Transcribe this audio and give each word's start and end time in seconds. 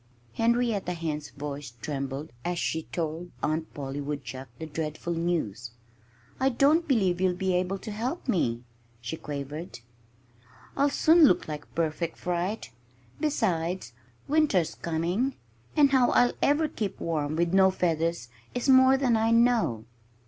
Henrietta 0.33 0.93
Hen's 0.93 1.29
voice 1.29 1.73
trembled 1.79 2.31
as 2.43 2.57
she 2.57 2.81
told 2.91 3.29
Aunt 3.43 3.71
Polly 3.75 4.01
Woodchuck 4.01 4.47
the 4.57 4.65
dreadful 4.65 5.13
news. 5.13 5.73
"I 6.39 6.49
don't 6.49 6.87
believe 6.87 7.21
you'll 7.21 7.35
be 7.35 7.53
able 7.53 7.77
to 7.77 7.91
help 7.91 8.27
me," 8.27 8.63
she 8.99 9.15
quavered. 9.15 9.81
"I'll 10.75 10.89
soon 10.89 11.25
look 11.25 11.47
like 11.47 11.65
a 11.65 11.75
perfect 11.75 12.17
fright. 12.17 12.71
Besides, 13.19 13.93
winter's 14.27 14.73
coming; 14.73 15.35
and 15.77 15.91
how 15.91 16.09
I'll 16.09 16.33
ever 16.41 16.67
keep 16.67 16.99
warm 16.99 17.35
with 17.35 17.53
no 17.53 17.69
feathers 17.69 18.27
is 18.55 18.67
more 18.67 18.97
than 18.97 19.15
I 19.15 19.29
know." 19.29 19.85